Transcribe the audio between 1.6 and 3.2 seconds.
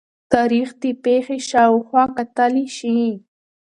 او خوا کتلي شي.